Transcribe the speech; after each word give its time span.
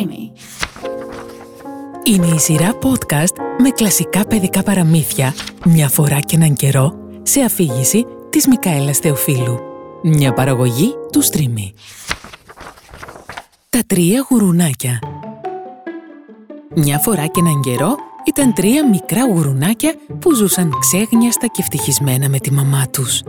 Streamy. 0.00 0.30
Είναι 2.04 2.26
η 2.26 2.38
σειρά 2.38 2.78
podcast 2.82 3.34
με 3.58 3.70
κλασικά 3.70 4.26
παιδικά 4.26 4.62
παραμύθια 4.62 5.34
μια 5.64 5.88
φορά 5.88 6.20
και 6.20 6.36
έναν 6.36 6.54
καιρό 6.54 6.94
σε 7.22 7.40
αφήγηση 7.40 8.06
της 8.30 8.46
Μικαέλας 8.46 8.98
Θεοφίλου. 8.98 9.58
Μια 10.02 10.32
παραγωγή 10.32 10.94
του 11.12 11.24
Streamy. 11.24 11.72
Τα 13.70 13.80
τρία 13.86 14.26
γουρουνάκια 14.30 14.98
Μια 16.74 16.98
φορά 16.98 17.26
και 17.26 17.40
έναν 17.40 17.60
καιρό 17.60 17.96
ήταν 18.24 18.54
τρία 18.54 18.88
μικρά 18.88 19.26
γουρουνάκια 19.26 19.94
που 20.18 20.34
ζούσαν 20.34 20.72
ξέγνιαστα 20.80 21.46
και 21.46 21.60
ευτυχισμένα 21.60 22.28
με 22.28 22.38
τη 22.38 22.52
μαμά 22.52 22.86
τους. 22.90 23.22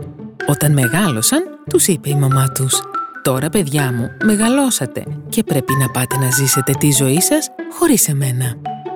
Όταν 0.48 0.72
μεγάλωσαν, 0.72 1.42
τους 1.70 1.86
είπε 1.86 2.08
η 2.08 2.14
μαμά 2.14 2.48
τους 2.48 2.82
«Τώρα, 3.22 3.48
παιδιά 3.48 3.92
μου, 3.92 4.08
μεγαλώσατε 4.24 5.04
και 5.28 5.42
πρέπει 5.42 5.72
να 5.80 5.88
πάτε 5.88 6.18
να 6.18 6.30
ζήσετε 6.30 6.72
τη 6.72 6.92
ζωή 6.92 7.20
σας 7.20 7.48
χωρίς 7.78 8.08
εμένα». 8.08 8.54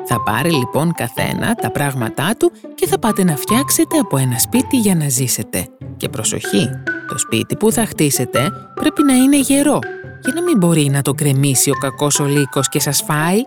Θα 0.09 0.23
πάρει 0.23 0.51
λοιπόν 0.51 0.93
καθένα 0.93 1.55
τα 1.55 1.71
πράγματά 1.71 2.35
του 2.39 2.53
και 2.75 2.87
θα 2.87 2.99
πάτε 2.99 3.25
να 3.25 3.37
φτιάξετε 3.37 3.99
από 3.99 4.17
ένα 4.17 4.39
σπίτι 4.39 4.77
για 4.77 4.95
να 4.95 5.09
ζήσετε. 5.09 5.69
Και 5.97 6.09
προσοχή, 6.09 6.71
το 7.09 7.19
σπίτι 7.19 7.57
που 7.57 7.73
θα 7.73 7.87
χτίσετε 7.87 8.51
πρέπει 8.75 9.03
να 9.03 9.15
είναι 9.15 9.39
γερό 9.39 9.79
για 10.23 10.33
να 10.35 10.43
μην 10.43 10.57
μπορεί 10.57 10.89
να 10.89 11.03
το 11.03 11.13
κρεμίσει 11.13 11.71
ο 11.71 11.75
κακός 11.75 12.21
ο 12.21 12.25
λύκος 12.25 12.69
και 12.69 12.81
σας 12.81 13.03
φάει. 13.03 13.41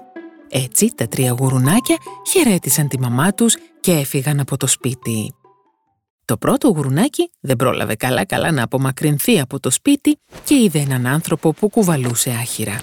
Έτσι 0.50 0.92
τα 0.96 1.08
τρία 1.08 1.36
γουρουνάκια 1.40 1.98
χαιρέτησαν 2.32 2.88
τη 2.88 3.00
μαμά 3.00 3.34
τους 3.34 3.58
και 3.80 3.92
έφυγαν 3.92 4.40
από 4.40 4.58
το 4.58 4.68
σπίτι. 4.68 5.34
Το 6.30 6.38
πρώτο 6.38 6.68
γουρουνάκι 6.68 7.32
δεν 7.40 7.56
πρόλαβε 7.56 7.96
καλά-καλά 7.96 8.52
να 8.52 8.64
απομακρυνθεί 8.64 9.40
από 9.40 9.60
το 9.60 9.70
σπίτι 9.70 10.18
και 10.44 10.56
είδε 10.56 10.80
έναν 10.80 11.06
άνθρωπο 11.08 11.54
που 11.54 11.70
κουβαλούσε 11.70 12.30
άχυρα. 12.30 12.80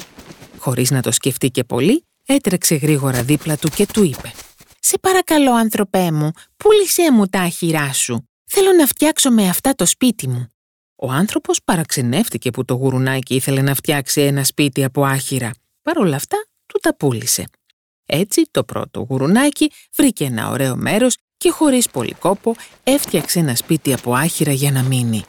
Χωρίς 0.58 0.90
να 0.90 1.02
το 1.02 1.12
σκεφτεί 1.12 1.50
και 1.50 1.64
πολύ, 1.64 2.04
έτρεξε 2.26 2.74
γρήγορα 2.74 3.22
δίπλα 3.22 3.56
του 3.56 3.68
και 3.68 3.86
του 3.86 4.02
είπε 4.02 4.32
«Σε 4.80 4.98
παρακαλώ, 4.98 5.54
άνθρωπέ 5.54 6.12
μου, 6.12 6.30
πούλησέ 6.56 7.12
μου 7.12 7.26
τα 7.26 7.40
άχυρά 7.40 7.92
σου. 7.92 8.28
Θέλω 8.46 8.72
να 8.72 8.86
φτιάξω 8.86 9.30
με 9.30 9.48
αυτά 9.48 9.74
το 9.74 9.86
σπίτι 9.86 10.28
μου». 10.28 10.48
Ο 10.96 11.10
άνθρωπος 11.10 11.60
παραξενεύτηκε 11.64 12.50
που 12.50 12.64
το 12.64 12.74
γουρουνάκι 12.74 13.34
ήθελε 13.34 13.62
να 13.62 13.74
φτιάξει 13.74 14.20
ένα 14.20 14.44
σπίτι 14.44 14.84
από 14.84 15.04
άχυρα. 15.04 15.50
Παρ' 15.82 15.98
όλα 15.98 16.16
αυτά, 16.16 16.36
του 16.66 16.78
τα 16.82 16.96
πούλησε. 16.96 17.44
Έτσι, 18.06 18.42
το 18.50 18.64
πρώτο 18.64 19.00
γουρουνάκι 19.00 19.70
βρήκε 19.96 20.24
ένα 20.24 20.50
ωραίο 20.50 20.76
μέρος 20.76 21.16
και 21.36 21.50
χωρίς 21.50 21.90
πολύ 21.90 22.14
κόπο 22.14 22.54
έφτιαξε 22.84 23.38
ένα 23.38 23.56
σπίτι 23.56 23.92
από 23.92 24.14
άχυρα 24.14 24.52
για 24.52 24.70
να 24.70 24.82
μείνει. 24.82 25.24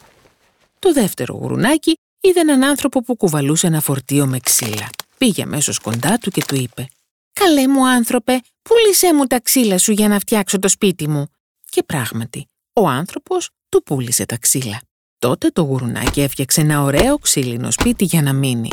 Το 0.80 0.94
δεύτερο 0.94 1.36
γουρουνάκι 1.36 1.98
είδε 2.22 2.40
έναν 2.40 2.64
άνθρωπο 2.64 3.02
που 3.02 3.16
κουβαλούσε 3.16 3.68
ένα 3.68 3.82
φορτίο 3.82 4.26
με 4.26 4.40
ξύλα. 4.40 4.90
Πήγε 5.18 5.44
αμέσως 5.44 5.80
κοντά 5.80 6.18
του 6.18 6.32
και 6.32 6.44
του 6.48 6.56
είπε 6.56 6.88
«Καλέ 7.34 7.68
μου 7.68 7.88
άνθρωπε, 7.88 8.42
πούλησέ 8.62 9.14
μου 9.14 9.26
τα 9.26 9.40
ξύλα 9.40 9.78
σου 9.78 9.92
για 9.92 10.08
να 10.08 10.20
φτιάξω 10.20 10.60
το 10.60 10.68
σπίτι 10.68 11.08
μου». 11.08 11.28
Και 11.70 11.84
πράγματι, 11.84 12.48
ο 12.74 12.88
άνθρωπος 12.88 13.50
του 13.70 13.84
πούλησε 13.84 14.26
τα 14.26 14.38
ξύλα. 14.38 14.82
Τότε 15.20 15.50
το 15.50 15.62
γουρουνάκι 15.62 16.22
έφτιαξε 16.22 16.62
ένα 16.62 16.82
ωραίο 16.82 17.18
ξύλινο 17.18 17.72
σπίτι 17.72 18.04
για 18.04 18.22
να 18.22 18.34
μείνει. 18.34 18.70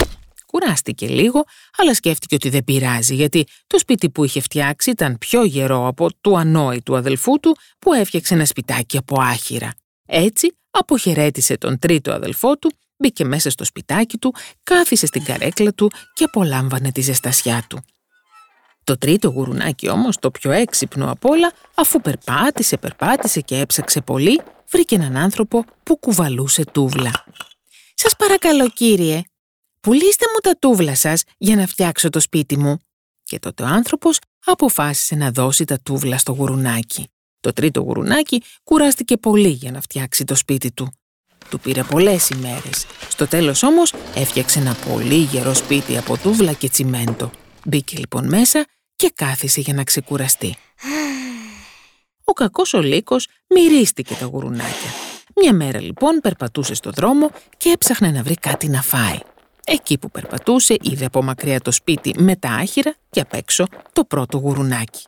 Κουράστηκε 0.59 1.07
λίγο, 1.09 1.45
αλλά 1.77 1.95
σκέφτηκε 1.95 2.35
ότι 2.35 2.49
δεν 2.49 2.65
πειράζει, 2.65 3.15
γιατί 3.15 3.47
το 3.67 3.79
σπίτι 3.79 4.11
που 4.11 4.25
είχε 4.25 4.41
φτιάξει 4.41 4.91
ήταν 4.91 5.19
πιο 5.19 5.45
γερό 5.45 5.87
από 5.87 6.09
του 6.21 6.39
ανόητου 6.39 6.97
αδελφού 6.97 7.41
του 7.41 7.57
που 7.79 7.93
έφτιαξε 7.93 8.35
ένα 8.35 8.45
σπιτάκι 8.45 8.97
από 8.97 9.21
άχυρα. 9.21 9.75
Έτσι, 10.07 10.57
αποχαιρέτησε 10.71 11.57
τον 11.57 11.79
τρίτο 11.79 12.13
αδελφό 12.13 12.57
του, 12.57 12.73
μπήκε 12.97 13.25
μέσα 13.25 13.51
στο 13.51 13.65
σπιτάκι 13.65 14.17
του, 14.19 14.35
κάθισε 14.63 15.07
στην 15.07 15.25
καρέκλα 15.25 15.73
του 15.73 15.91
και 16.15 16.25
απολάμβανε 16.25 16.93
τη 16.93 17.01
ζεστασιά 17.01 17.65
του. 17.69 17.85
Το 18.85 18.99
τρίτο 18.99 19.29
γουρουνάκι 19.29 19.89
όμως, 19.89 20.19
το 20.19 20.31
πιο 20.31 20.51
έξυπνο 20.51 21.11
απ' 21.11 21.25
όλα, 21.25 21.53
αφού 21.75 22.01
περπάτησε, 22.01 22.77
περπάτησε 22.77 23.41
και 23.41 23.59
έψαξε 23.59 24.01
πολύ, 24.01 24.41
βρήκε 24.71 24.95
έναν 24.95 25.17
άνθρωπο 25.17 25.65
που 25.83 25.97
κουβαλούσε 25.99 26.65
τούβλα. 26.73 27.25
«Σας 27.95 28.17
παρακαλώ 28.17 28.69
κύριε», 28.69 29.23
«Πουλήστε 29.85 30.25
μου 30.33 30.39
τα 30.43 30.57
τούβλα 30.59 30.95
σας 30.95 31.23
για 31.39 31.57
να 31.57 31.67
φτιάξω 31.67 32.11
το 32.11 32.21
σπίτι 32.21 32.59
μου». 32.59 32.79
Και 33.23 33.39
τότε 33.39 33.63
ο 33.63 33.67
άνθρωπος 33.67 34.19
αποφάσισε 34.45 35.15
να 35.15 35.31
δώσει 35.31 35.65
τα 35.65 35.79
τούβλα 35.81 36.19
στο 36.19 36.33
γουρουνάκι. 36.33 37.09
Το 37.41 37.53
τρίτο 37.53 37.81
γουρουνάκι 37.81 38.43
κουράστηκε 38.65 39.17
πολύ 39.17 39.49
για 39.49 39.71
να 39.71 39.81
φτιάξει 39.81 40.25
το 40.25 40.35
σπίτι 40.35 40.73
του. 40.73 40.93
Του 41.49 41.61
πήρε 41.61 41.83
πολλές 41.83 42.29
ημέρες. 42.29 42.87
Στο 43.09 43.27
τέλος 43.27 43.63
όμως 43.63 43.95
έφτιαξε 44.15 44.59
ένα 44.59 44.75
πολύ 44.75 45.15
γερό 45.15 45.55
σπίτι 45.55 45.97
από 45.97 46.17
τούβλα 46.17 46.53
και 46.53 46.69
τσιμέντο. 46.69 47.31
Μπήκε 47.65 47.97
λοιπόν 47.97 48.29
μέσα 48.29 48.67
και 48.97 49.13
κάθισε 49.15 49.61
για 49.61 49.75
να 49.75 49.85
ξεκουραστεί. 49.85 50.57
Ο 52.25 52.33
κακός 52.33 52.75
ο 52.75 52.81
λύκος 52.81 53.29
μυρίστηκε 53.49 54.15
τα 54.15 54.27
γουρουνάκια. 54.27 54.91
Μια 55.37 55.55
μέρα 55.55 55.81
λοιπόν 55.81 56.21
περπατούσε 56.21 56.75
στο 56.75 56.91
δρόμο 56.91 57.31
και 57.57 57.69
έψαχνε 57.69 58.11
να 58.11 58.23
βρει 58.23 58.35
κάτι 58.35 58.69
να 58.69 58.83
φάει. 58.83 59.19
Εκεί 59.65 59.99
που 59.99 60.11
περπατούσε 60.11 60.77
είδε 60.81 61.05
από 61.05 61.23
μακριά 61.23 61.61
το 61.61 61.71
σπίτι 61.71 62.15
με 62.23 62.37
τα 62.37 62.49
άχυρα 62.49 62.95
και 63.11 63.21
απ' 63.21 63.35
έξω 63.35 63.67
το 63.93 64.05
πρώτο 64.05 64.39
γουρουνάκι. 64.39 65.05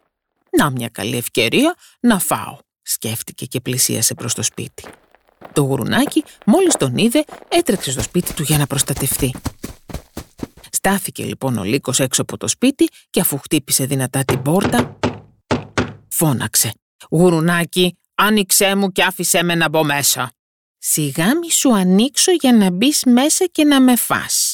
«Να 0.50 0.70
μια 0.70 0.88
καλή 0.88 1.16
ευκαιρία 1.16 1.74
να 2.00 2.18
φάω», 2.18 2.58
σκέφτηκε 2.82 3.46
και 3.46 3.60
πλησίασε 3.60 4.14
προς 4.14 4.34
το 4.34 4.42
σπίτι. 4.42 4.84
Το 5.52 5.62
γουρουνάκι 5.62 6.24
μόλις 6.46 6.76
τον 6.76 6.96
είδε 6.96 7.24
έτρεξε 7.48 7.90
στο 7.90 8.02
σπίτι 8.02 8.34
του 8.34 8.42
για 8.42 8.58
να 8.58 8.66
προστατευτεί. 8.66 9.34
Στάθηκε 10.70 11.24
λοιπόν 11.24 11.58
ο 11.58 11.64
λύκος 11.64 12.00
έξω 12.00 12.22
από 12.22 12.36
το 12.36 12.48
σπίτι 12.48 12.88
και 13.10 13.20
αφού 13.20 13.38
χτύπησε 13.38 13.84
δυνατά 13.84 14.24
την 14.24 14.42
πόρτα, 14.42 14.98
φώναξε 16.08 16.72
«Γουρουνάκι, 17.10 17.98
άνοιξέ 18.14 18.76
μου 18.76 18.92
και 18.92 19.02
άφησέ 19.02 19.42
με 19.42 19.54
να 19.54 19.68
μπω 19.68 19.84
μέσα». 19.84 20.30
«Σιγά 20.78 21.38
μη 21.38 21.50
σου 21.50 21.74
ανοίξω 21.74 22.32
για 22.32 22.52
να 22.52 22.70
μπεις 22.70 23.02
μέσα 23.04 23.46
και 23.46 23.64
να 23.64 23.80
με 23.80 23.96
φας», 23.96 24.45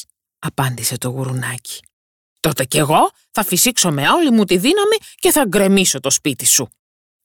απάντησε 0.43 0.97
το 0.97 1.09
γουρουνάκι. 1.09 1.79
«Τότε 2.39 2.65
κι 2.65 2.77
εγώ 2.77 3.11
θα 3.31 3.43
φυσήξω 3.43 3.91
με 3.91 4.09
όλη 4.09 4.31
μου 4.31 4.43
τη 4.43 4.57
δύναμη 4.57 4.97
και 5.15 5.31
θα 5.31 5.45
γκρεμίσω 5.47 5.99
το 5.99 6.09
σπίτι 6.09 6.45
σου», 6.45 6.69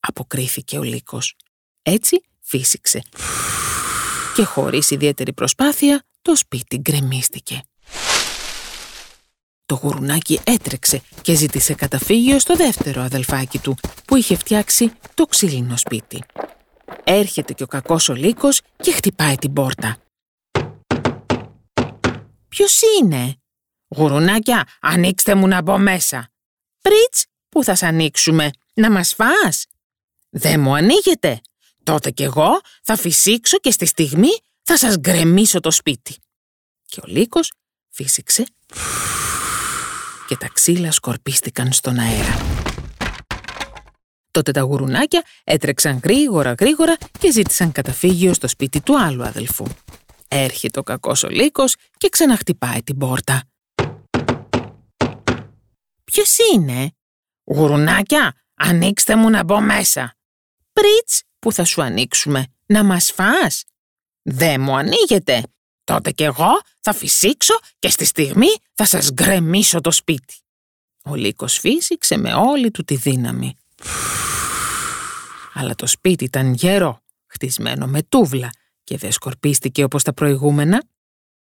αποκρίθηκε 0.00 0.78
ο 0.78 0.82
λύκος. 0.82 1.34
Έτσι 1.82 2.22
φύσηξε. 2.40 3.02
Και 4.34 4.44
χωρίς 4.44 4.90
ιδιαίτερη 4.90 5.32
προσπάθεια 5.32 6.04
το 6.22 6.36
σπίτι 6.36 6.78
γκρεμίστηκε. 6.78 7.62
Το 9.66 9.74
γουρουνάκι 9.74 10.40
έτρεξε 10.44 11.02
και 11.22 11.34
ζήτησε 11.34 11.74
καταφύγιο 11.74 12.38
στο 12.38 12.56
δεύτερο 12.56 13.02
αδελφάκι 13.02 13.58
του 13.58 13.76
που 14.04 14.16
είχε 14.16 14.36
φτιάξει 14.36 14.92
το 15.14 15.26
ξύλινο 15.26 15.76
σπίτι. 15.76 16.22
Έρχεται 17.04 17.52
και 17.52 17.62
ο 17.62 17.66
κακός 17.66 18.08
ο 18.08 18.14
λύκος 18.14 18.60
και 18.76 18.92
χτυπάει 18.92 19.36
την 19.36 19.52
πόρτα. 19.52 19.96
«Ποιος 22.58 22.80
είναι» 23.00 23.36
«Γουρουνάκια, 23.88 24.68
ανοίξτε 24.80 25.34
μου 25.34 25.46
να 25.46 25.62
μπω 25.62 25.78
μέσα». 25.78 26.30
«Πριτς, 26.80 27.26
πού 27.48 27.64
θα 27.64 27.74
σ' 27.74 27.82
ανοίξουμε, 27.82 28.50
να 28.74 28.90
μας 28.90 29.14
φας» 29.14 29.66
«Δεν 30.30 30.60
μου 30.60 30.74
ανοίγετε» 30.74 31.40
«Τότε 31.82 32.10
κι 32.10 32.22
εγώ 32.22 32.60
θα 32.82 32.96
φυσήξω 32.96 33.58
και 33.58 33.70
στη 33.70 33.86
στιγμή 33.86 34.28
θα 34.62 34.76
σας 34.76 34.98
γκρεμίσω 34.98 35.60
το 35.60 35.70
σπίτι». 35.70 36.16
Και 36.86 37.00
ο 37.00 37.06
λύκος 37.06 37.52
φύσηξε 37.88 38.44
και 40.28 40.36
τα 40.36 40.48
ξύλα 40.52 40.90
σκορπίστηκαν 40.90 41.72
στον 41.72 41.98
αέρα. 41.98 42.36
Τότε 44.30 44.50
τα 44.50 44.60
γουρουνάκια 44.60 45.22
έτρεξαν 45.44 46.00
γρήγορα 46.02 46.54
γρήγορα 46.58 46.96
και 47.18 47.32
ζήτησαν 47.32 47.72
καταφύγιο 47.72 48.34
στο 48.34 48.48
σπίτι 48.48 48.80
του 48.80 49.00
άλλου 49.00 49.22
αδελφού. 49.22 49.66
Έρχεται 50.28 50.78
ο 50.78 50.82
κακός 50.82 51.22
ο 51.22 51.28
λύκος 51.28 51.74
και 51.96 52.08
ξαναχτυπάει 52.08 52.82
την 52.82 52.98
πόρτα. 52.98 53.42
«Ποιος 56.04 56.36
είναι» 56.52 56.92
«Γουρουνάκια, 57.44 58.34
ανοίξτε 58.54 59.16
μου 59.16 59.30
να 59.30 59.44
μπω 59.44 59.60
μέσα». 59.60 60.16
«Πριτς, 60.72 61.22
που 61.38 61.52
θα 61.52 61.64
σου 61.64 61.82
ανοίξουμε, 61.82 62.46
να 62.66 62.84
μας 62.84 63.12
φας». 63.12 63.64
«Δεν 64.22 64.60
μου 64.60 64.76
ανοίγετε». 64.76 65.42
«Τότε 65.84 66.10
κι 66.10 66.22
εγώ 66.22 66.60
θα 66.80 66.92
φυσήξω 66.92 67.58
και 67.78 67.90
στη 67.90 68.04
στιγμή 68.04 68.48
θα 68.74 68.84
σας 68.84 69.12
γκρεμίσω 69.12 69.80
το 69.80 69.90
σπίτι». 69.90 70.34
Ο 71.04 71.14
λύκος 71.14 71.58
φύσηξε 71.58 72.16
με 72.16 72.34
όλη 72.34 72.70
του 72.70 72.84
τη 72.84 72.96
δύναμη 72.96 73.56
αλλά 75.58 75.74
το 75.74 75.86
σπίτι 75.86 76.24
ήταν 76.24 76.52
γερό, 76.54 77.02
χτισμένο 77.26 77.86
με 77.86 78.02
τούβλα 78.02 78.50
και 78.88 78.96
δεν 78.96 79.12
σκορπίστηκε 79.12 79.84
όπως 79.84 80.02
τα 80.02 80.12
προηγούμενα. 80.12 80.82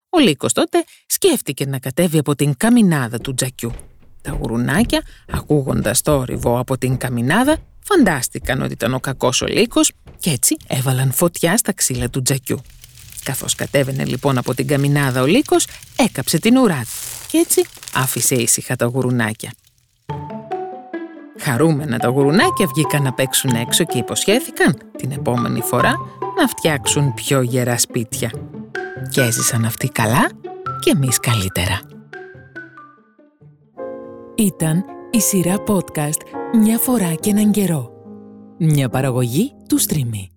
Ο 0.09 0.19
Λύκος 0.19 0.53
τότε 0.53 0.83
σκέφτηκε 1.05 1.65
να 1.65 1.79
κατέβει 1.79 2.17
από 2.17 2.35
την 2.35 2.57
καμινάδα 2.57 3.19
του 3.19 3.33
τζακιού. 3.33 3.71
Τα 4.21 4.31
γουρουνάκια, 4.31 5.01
ακούγοντας 5.31 6.01
το 6.01 6.17
όρυβο 6.17 6.59
από 6.59 6.77
την 6.77 6.97
καμινάδα, 6.97 7.57
φαντάστηκαν 7.83 8.61
ότι 8.61 8.73
ήταν 8.73 8.93
ο 8.93 8.99
κακός 8.99 9.41
ο 9.41 9.45
Λύκος 9.45 9.91
και 10.19 10.29
έτσι 10.29 10.57
έβαλαν 10.67 11.11
φωτιά 11.11 11.57
στα 11.57 11.73
ξύλα 11.73 12.09
του 12.09 12.21
τζακιού. 12.21 12.61
Καθώς 13.23 13.55
κατέβαινε 13.55 14.05
λοιπόν 14.05 14.37
από 14.37 14.53
την 14.53 14.67
καμινάδα 14.67 15.21
ο 15.21 15.25
Λύκος, 15.25 15.67
έκαψε 15.95 16.39
την 16.39 16.57
ουρά 16.57 16.81
του. 16.81 17.27
και 17.31 17.37
έτσι 17.37 17.65
άφησε 17.93 18.35
ήσυχα 18.35 18.75
τα 18.75 18.85
γουρουνάκια. 18.85 19.51
Χαρούμενα 21.47 21.97
τα 21.97 22.07
γουρουνάκια 22.07 22.67
βγήκαν 22.67 23.03
να 23.03 23.13
παίξουν 23.13 23.51
έξω 23.55 23.83
και 23.83 23.97
υποσχέθηκαν 23.97 24.77
την 24.97 25.11
επόμενη 25.11 25.61
φορά 25.61 25.93
να 26.39 26.47
φτιάξουν 26.47 27.13
πιο 27.13 27.41
γερά 27.41 27.77
σπίτια. 27.77 28.31
Και 29.09 29.21
έζησαν 29.21 29.65
αυτοί 29.65 29.89
καλά 29.89 30.29
και 30.79 30.91
εμείς 30.95 31.19
καλύτερα. 31.19 31.81
Ήταν 34.35 34.85
η 35.11 35.21
σειρά 35.21 35.63
podcast 35.67 36.21
«Μια 36.61 36.77
φορά 36.77 37.13
και 37.13 37.29
έναν 37.29 37.51
καιρό». 37.51 37.91
Μια 38.57 38.89
παραγωγή 38.89 39.53
του 39.67 39.79
Streamy. 39.81 40.36